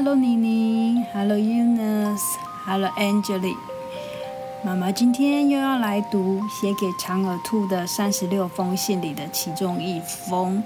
[0.00, 3.56] Hello，妮妮，Hello Eunice，Hello Angeli。
[4.62, 10.62] 妈妈今天又要来读写给长耳兔的三十六封信里的其中一封。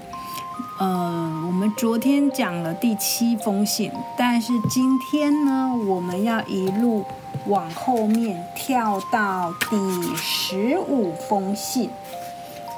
[0.77, 7.03] 呃，我们昨天讲了第七封信，但是今天呢，我们要一路
[7.47, 11.89] 往后面跳到第十五封信。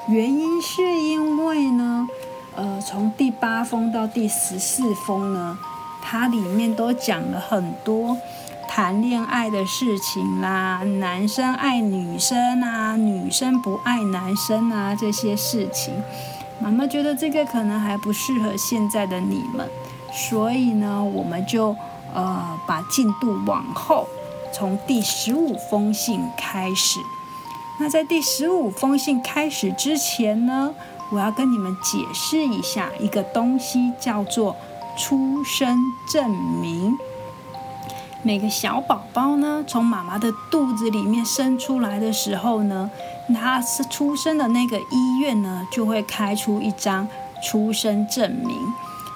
[0.08, 2.08] 原因是因为呢，
[2.54, 5.58] 呃，从第八封到第十四封呢，
[6.08, 8.16] 它里面都讲了很多
[8.68, 15.92] 谈恋爱的事情啦，男生爱女生啊，女生不爱男生啊这些事情。
[16.60, 19.68] 妈妈觉得这个可能还不适合现在的你们，
[20.12, 21.74] 所以呢，我们就
[22.14, 24.06] 呃把进度往后，
[24.54, 27.00] 从第十五封信开始。
[27.80, 30.72] 那在第十五封信开始之前呢，
[31.10, 34.54] 我要跟你们解释一下一个东西，叫做
[34.96, 36.96] 出生证明。
[38.22, 42.90] 每个小宝宝呢，从妈妈的肚子里面生出来的时候呢，
[43.34, 47.06] 他是出生的那个医院呢，就会开出一张
[47.42, 48.58] 出生证明，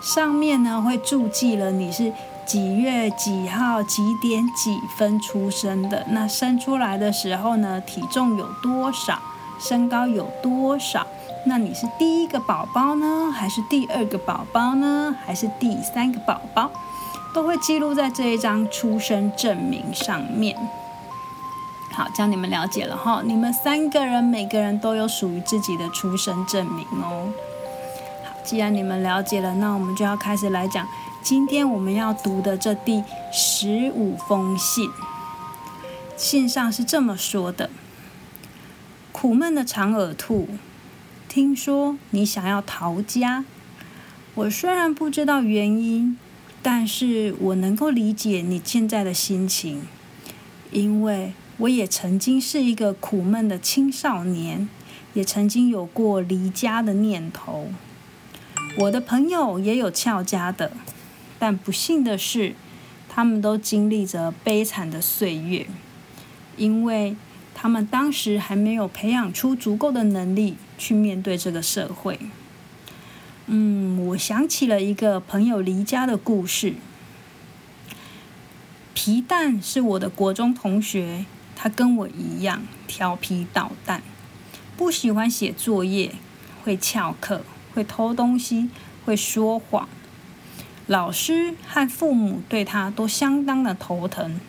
[0.03, 2.13] 上面呢会注记了你是。
[2.47, 6.05] 几月几号几点几分出生的？
[6.09, 7.81] 那生出来的时候呢？
[7.83, 9.21] 体重有多少？
[9.61, 11.07] 身高有多少？
[11.45, 16.71] 那你是第一个宝宝呢，还是第二个宝宝呢，还是第三个宝宝？
[17.33, 20.57] 都会记录在这一张出生证明上面。
[21.93, 23.23] 好，这样你们了解了哈。
[23.25, 27.33] 你们三个人每个人都有属于自己的出生证明哦。
[28.25, 30.87] 好，既然你们了解了，那我们就要开始来讲。
[31.23, 34.91] 今天我们要读的这第十五封信，
[36.17, 37.69] 信上是这么说的
[39.13, 40.49] ：“苦闷的长耳兔，
[41.31, 43.45] 听说你想要逃家。
[44.35, 46.19] 我虽然不知道原因，
[46.61, 49.83] 但是我能够理解你现在的心情，
[50.73, 54.69] 因为我也曾经是一个苦闷的青少年，
[55.15, 57.71] 也曾经有过离家的念头。
[58.79, 60.73] 我的朋友也有翘家的。”
[61.39, 62.57] 但不幸的是，
[63.09, 65.69] 他们都经历着悲惨的岁月，
[66.57, 67.15] 因为
[67.55, 72.19] 他们当时还没有培养出足够的能力去面对这个社会。
[73.47, 76.77] 嗯，我想起了一个朋友离家的故事。
[78.95, 84.03] 皮蛋是我的国中同学，他跟我一样调皮捣蛋，
[84.77, 86.15] 不喜欢写作业，
[86.65, 88.71] 会翘课，会偷东西，
[89.05, 89.89] 会说谎。
[90.87, 94.41] 老师和父母对他都相当的头疼。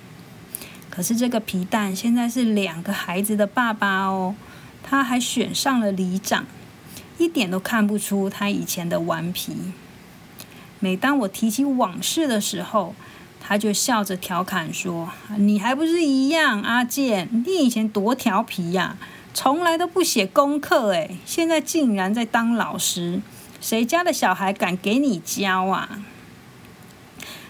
[0.89, 4.35] 可是这个皮蛋现在是两个孩子的爸爸哦，
[4.83, 6.45] 他还选上了里长，
[7.17, 9.55] 一点都看不出他以前的顽皮。
[10.79, 12.95] 每当我提起往事的时候，
[13.39, 18.97] 他就笑着调侃说：“你还不是一样，阿健，你以前多调皮呀，
[19.33, 23.21] 从来都不写功课，诶，现在竟然在当老师，
[23.59, 26.03] 谁家的小孩敢给你教啊？”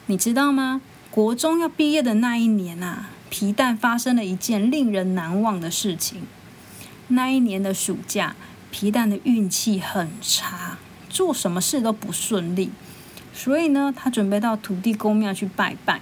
[0.07, 0.81] 你知道吗？
[1.09, 6.23] 国中要毕业的那一年啊，皮蛋发生了一件令人难忘的事情。
[7.11, 8.35] 那一年的暑假，
[8.71, 10.77] 皮蛋的运气很差，
[11.09, 12.71] 做什么事都不顺利。
[13.33, 16.01] 所以呢，他准备到土地公庙去拜拜，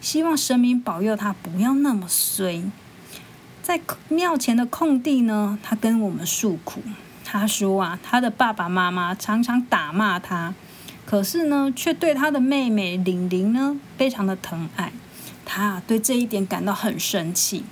[0.00, 2.62] 希望神明保佑他不要那么衰。
[3.62, 6.82] 在庙前的空地呢，他跟我们诉苦。
[7.24, 10.54] 他说啊，他的爸爸妈妈常常打骂他。
[11.04, 14.92] 可是呢，却对他的妹妹玲玲呢非常的疼爱，
[15.44, 17.64] 他对这一点感到很生气。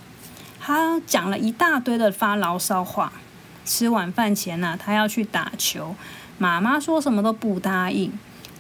[0.67, 3.13] 他讲了一大堆的发牢骚话。
[3.67, 5.95] 吃晚饭前呢，他要去打球，
[6.39, 8.11] 妈妈说什么都不答应。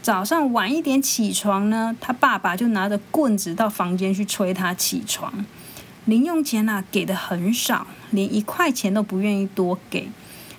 [0.02, 5.46] 早上晚一点起床呢，他爸爸就拿着棍子到房间去催他起床。
[6.04, 10.10] 零用钱啊给的很少，连一块钱都不愿意多给。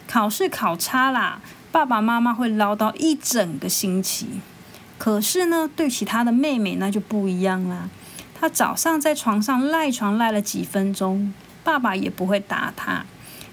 [0.08, 1.40] 考试考差啦。
[1.72, 4.28] 爸爸妈妈会唠叨一整个星期，
[4.98, 7.90] 可是呢，对其他的妹妹那就不一样啦。
[8.46, 11.34] 他早上在床上赖床赖了几分钟，
[11.64, 13.03] 爸爸也不会打他。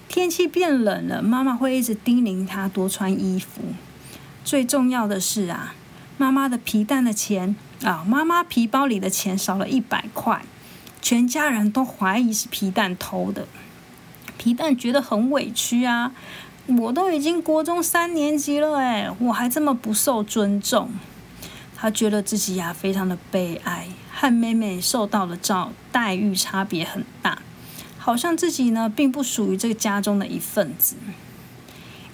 [0.07, 3.63] 天气变冷了，妈妈会一直叮咛他多穿衣服。
[4.45, 5.75] 最重要的是啊，
[6.19, 10.45] 妈妈的皮蛋的钱啊，妈妈皮包里的钱少了一百块，
[11.01, 13.49] 全家人都怀疑是皮蛋偷的。
[14.37, 16.13] 皮蛋觉得很委屈啊。
[16.67, 20.91] 我都已经国中三年级了，哎，我还这么不受尊重。
[21.75, 27.39] 他觉得自己呀非常的悲哀，和妹妹受到的照待遇差别很大，
[27.99, 30.97] 好像自己呢并不属于这个家中的一份子。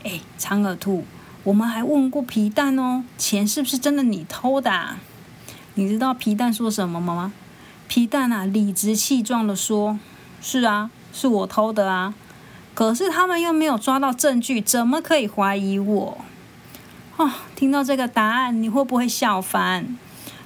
[0.04, 1.04] 哎，长耳兔，
[1.42, 4.96] 我们还问过皮蛋哦，钱是不是真的你偷的？
[5.74, 7.32] 你知道皮蛋说什么吗？
[7.88, 9.98] 皮蛋啊，理直气壮的说
[10.40, 12.14] ：“是啊，是我偷的啊。
[12.74, 16.18] 可是他们又没有抓到证据，怎么可以怀疑我？”
[17.16, 19.96] 哦，听到这个答案，你会不会笑翻？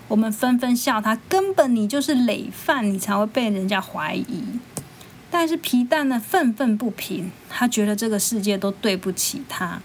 [0.08, 4.44] 我们纷纷笑他，根本你就是累犯，你才会被人家怀疑。
[5.30, 9.80] 但是皮蛋呢，愤愤不平，他觉得这个世界都对不起他。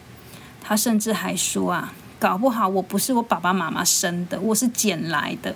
[0.62, 5.56] 他甚至还说啊，搞不好我不是我爸爸妈妈生的，我是捡来的。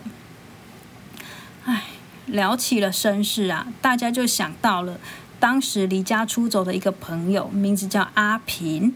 [1.66, 1.84] 唉，
[2.25, 4.98] 聊起了身世啊，大家就想到了
[5.38, 8.96] 当时离家出走的一个朋友，名字叫阿平。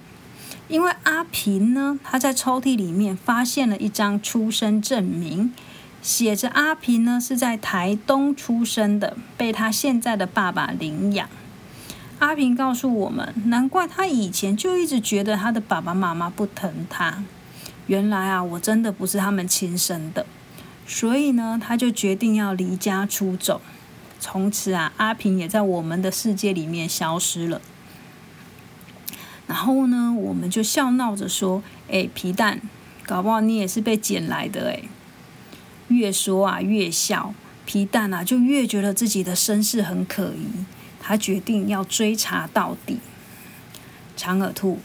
[0.67, 5.53] 因为阿平呢，他在抽屉里面发现了一张出生证明，
[6.01, 11.29] 写着阿平呢是在台东出生的，被他现在的爸爸领养。
[12.17, 17.23] 阿平告诉我们，难怪他以前就一直觉得他的爸爸妈妈不疼他。
[17.87, 20.25] 原来啊，我真的不是他们亲生的，
[20.87, 23.61] 所以呢，他就决定要离家出走。
[24.19, 27.61] 从此啊，阿平也在我们的世界里面消失了。
[29.47, 32.59] 然后呢，我们就笑闹着说：“哎，皮蛋，
[33.05, 34.83] 搞不好你也是被捡来的哎。”
[35.89, 37.33] 越说啊越笑，
[37.65, 40.65] 皮蛋啊就越觉得自己的身世很可疑。
[40.99, 42.97] 他决定要追查到底。
[44.17, 44.79] 长耳兔，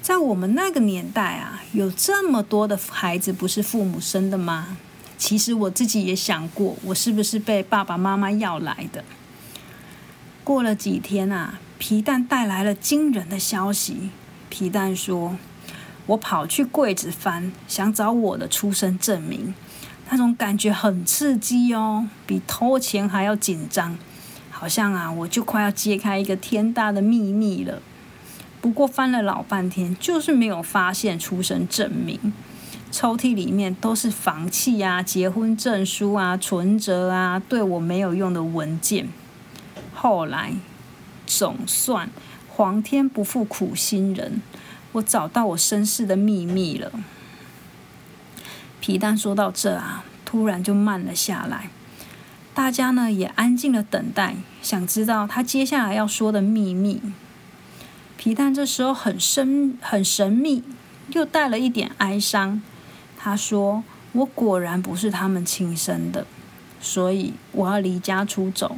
[0.00, 4.76] 在我们那个年代啊，有这么多的孩子不是父母生的吗？
[5.16, 9.02] 其实我自己也想过，我是不是被爸爸妈妈要来的？
[10.44, 11.58] 过了几天啊。
[11.78, 14.10] 皮蛋带来了惊人的消息。
[14.50, 15.36] 皮蛋说
[16.06, 19.54] ：“我跑去柜子翻，想找我的出生证明。
[20.10, 23.96] 那种感觉很刺激哦，比偷钱还要紧张。
[24.50, 27.80] 好像啊，我就快要揭开一个天大的秘密了。
[28.60, 32.32] 不过翻了老半天，就是没有发现出生证明。
[32.90, 39.08] 抽屉里面都是房契啊、结婚证书啊、存折啊，对我没有用的文件。
[39.94, 40.54] 后来。”
[41.28, 42.08] 总算，
[42.48, 44.40] 皇天不负苦心人，
[44.92, 46.90] 我找到我身世的秘密了。
[48.80, 51.68] 皮蛋说到这啊，突然就慢了下来，
[52.54, 57.00] 大家呢也安静的等待，想知道他接下来要说的秘密。
[58.16, 60.64] 皮蛋这时候很深很神秘，
[61.10, 62.62] 又带了一点哀伤。
[63.16, 66.26] 他说：“我果然不是他们亲生的，
[66.80, 68.76] 所以我要离家出走，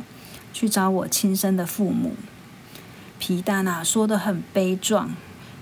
[0.52, 2.14] 去找我亲生的父母。”
[3.20, 5.14] 皮蛋啊，说的很悲壮，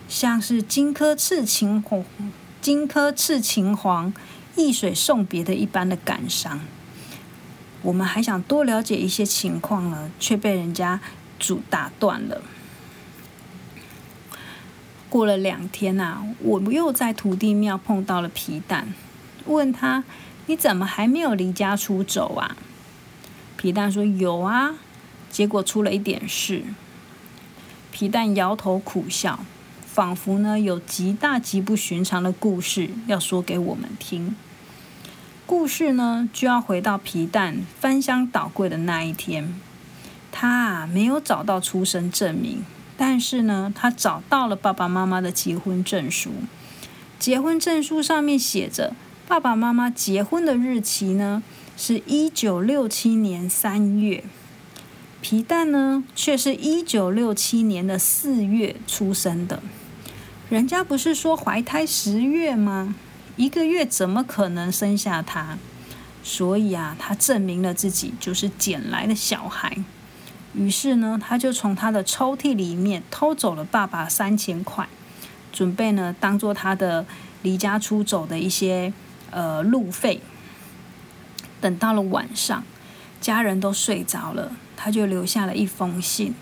[0.08, 2.04] 像是荆轲刺秦皇，
[2.60, 4.14] 荆轲刺秦皇，
[4.54, 6.60] 易水送别的一般的感伤。
[7.82, 11.00] 我们还想多了解一些情况呢，却被人家
[11.40, 12.40] 阻打断了。
[15.10, 18.94] 过了两天啊，我又在土地庙碰到了皮蛋，
[19.46, 20.04] 问他
[20.46, 22.56] ：“你怎么还没有离家出走啊？”
[23.58, 24.76] 皮蛋说：“有啊，
[25.28, 26.62] 结果出了一点事。”
[27.98, 29.40] 皮蛋摇头苦笑，
[29.84, 34.36] 仿佛呢有极大极不寻常的故事要说给我们听。
[35.44, 39.52] 故事呢就要回到皮蛋翻箱倒柜的那一天。
[40.30, 42.64] 他啊没有找到出生证明，
[42.96, 46.30] 但是呢他找到了爸爸妈妈的结婚证书。
[47.18, 48.94] 结婚证书上面写着
[49.26, 51.42] 爸爸妈妈结婚的日期呢
[51.76, 54.22] 是一九六七年三月。
[55.20, 59.60] 皮蛋呢，却是一九六七年的四月出生的。
[60.48, 62.94] 人家不是说怀胎十月吗？
[63.36, 65.58] 一个月怎么可能生下他？
[66.22, 69.76] 所以啊，他证明了自己就是捡来的小孩。
[70.54, 74.88] 于是呢，他就从他的抽屉里面偷走了爸爸三千块，
[75.52, 77.04] 准备呢当做他的
[77.42, 78.92] 离家出走的一些
[79.30, 80.20] 呃路费。
[81.60, 82.64] 等到了晚上，
[83.20, 84.52] 家人都睡着了。
[84.80, 86.36] 他就留下了一封信，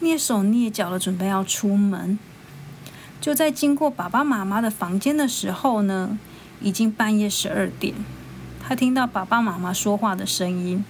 [0.00, 2.18] 蹑手蹑脚的准备要出门。
[3.20, 6.18] 就在经过爸爸妈妈的房间的时候呢，
[6.60, 7.94] 已经半夜十二点。
[8.60, 10.84] 他听到爸爸妈妈说话的声音，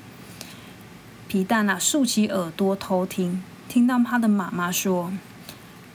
[1.28, 5.12] 皮蛋啊竖起耳朵偷听，听到他的妈妈说：“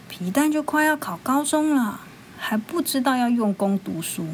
[0.07, 2.01] 皮蛋就快要考高中了，
[2.37, 4.27] 还不知道要用功读书。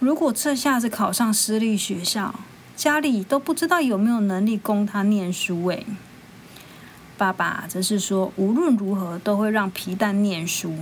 [0.00, 2.34] 如果这下子考上私立学校。”
[2.76, 5.86] 家里都不知道有没有能力供他念书诶。
[7.16, 10.76] 爸爸则是说无论如何都会让皮蛋念书。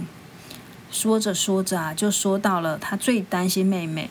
[0.90, 4.10] 说着说着啊，就说到了他最担心妹妹。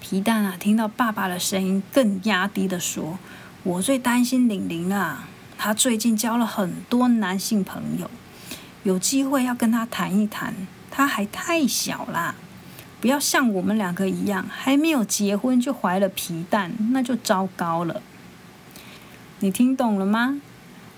[0.00, 3.18] 皮蛋啊，听到爸爸的声音，更压低的说
[3.62, 8.10] ：“我最担心玲玲啊，她最近交了很多男性朋友，
[8.82, 10.54] 有机会要跟她谈一谈，
[10.90, 12.34] 她还太小啦。”
[13.04, 18.00] 不要像我们两个一样，还没有结婚就怀了皮蛋，那就糟糕了。
[19.40, 20.40] 你听懂了吗？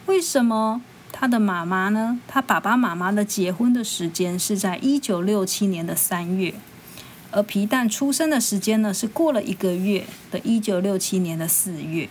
[0.07, 2.21] 为什么他的妈妈呢？
[2.29, 6.55] 他爸爸妈妈的结婚的时间是在一九六七年的三月，
[7.33, 12.09] 而皮蛋出生的时间呢是过了一个月的一九六七年的四月。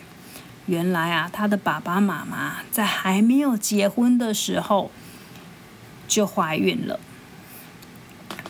[0.66, 4.92] 原来啊，他的爸爸妈妈在还没有结婚的时候
[6.06, 7.00] 就怀孕了。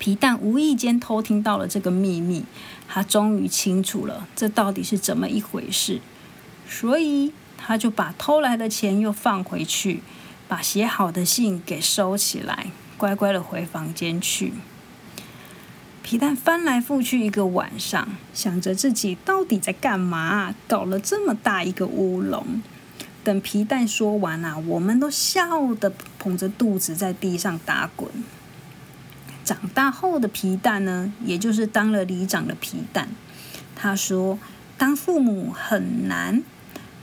[0.05, 2.45] 皮蛋无意间偷听到了这个秘密，
[2.87, 5.99] 他终于清楚了这到底是怎么一回事，
[6.69, 10.03] 所以他就把偷来的钱又放回去，
[10.47, 14.53] 把写好的信给收起来，乖乖的回房间去。
[16.03, 22.61] 皮蛋翻来覆去一个晚上，想着自己到底在干嘛，搞了这么大一个乌龙。
[23.23, 28.07] 等皮蛋说完啊，我们都笑得捧着肚子在地上打滚。
[29.45, 33.07] 长大后的皮蛋呢，也就是当了里长的皮蛋，
[33.75, 34.39] 他说
[34.75, 36.41] ：“当父母很难，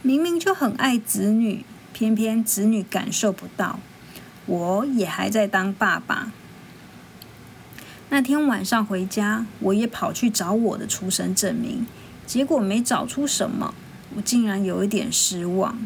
[0.02, 3.78] 明明就很爱子女，偏偏子女感受不到。
[4.46, 6.32] 我也还在当爸爸。”
[8.11, 11.87] 那天晚上回家，我也跑去找我的出生证明，
[12.26, 13.72] 结果没找出什么，
[14.16, 15.78] 我竟然有一点失望。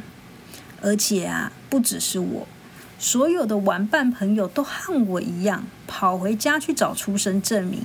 [0.81, 2.49] 而且啊，不只是我，
[2.99, 7.83] 所有的玩伴朋友都和我一样，跑回家去找出生证明，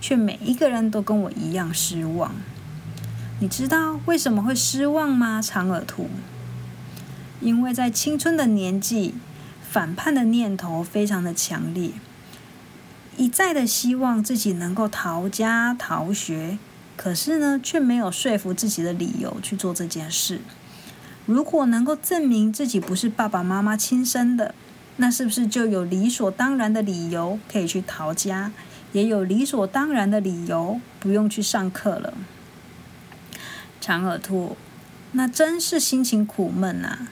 [0.00, 2.34] 却每一个人都跟我一样失望。
[3.38, 5.42] 你知道为什么会失望吗？
[5.42, 6.08] 长耳兔？
[7.40, 9.14] 因为在青春的年纪，
[9.60, 11.90] 反叛的念头非常的强烈。
[13.18, 16.58] 一再的希望自己能够逃家逃学，
[16.96, 20.40] 可是呢，却没有说服自己的理由去做这件事。
[21.26, 24.54] 如果能够证明自己不是爸爸妈妈亲生的，
[24.96, 28.52] 那是不是就有理所当然的理由可以去逃家，
[28.92, 32.14] 也有理所当然的理由不用去上课了？
[33.80, 34.56] 长耳兔，
[35.12, 37.08] 那真是心情苦闷啊！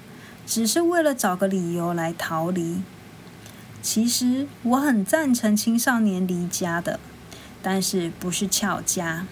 [0.46, 2.82] 只是为了找个理由来逃离。
[3.82, 7.00] 其实我很赞成青少年离家的，
[7.62, 9.26] 但是不是翘家。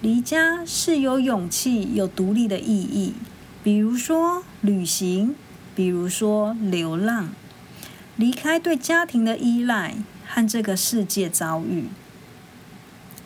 [0.00, 3.14] 离家是有勇气、有独立的意义，
[3.64, 5.36] 比如说旅行，
[5.76, 7.28] 比如说流浪，
[8.16, 9.94] 离开对家庭的依赖
[10.26, 11.84] 和这个世界遭遇。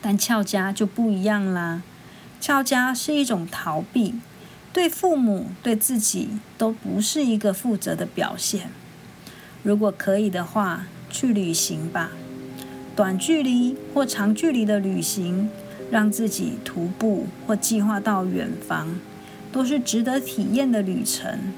[0.02, 1.82] 但翘家就不一样啦，
[2.38, 4.16] 翘家是一种逃避，
[4.74, 6.28] 对父母、对自己
[6.58, 8.68] 都不是一个负责的表现。
[9.62, 12.10] 如果可以的话，去旅行吧，
[12.94, 15.48] 短距离或长距离的旅行，
[15.90, 18.96] 让自己徒步或计划到远方，
[19.56, 21.54] 都是值得体验的旅程。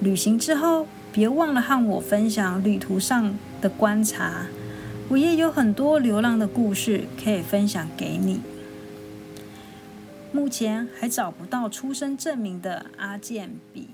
[0.00, 4.46] 旅行之后，别忘了和我分享旅途上的观察，
[5.08, 8.42] 我也有很多流浪的故事可以分享给你。
[10.30, 13.88] 目前还找不到出生证明的阿健比。